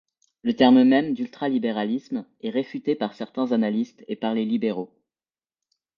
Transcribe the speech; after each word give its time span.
Le 0.41 0.55
terme 0.55 0.83
même 0.83 1.13
d'ultralibéralisme 1.13 2.25
est 2.41 2.49
réfuté 2.49 2.95
par 2.95 3.13
certains 3.13 3.51
analystes 3.51 4.03
et 4.07 4.15
par 4.15 4.33
les 4.33 4.45
libéraux. 4.45 4.91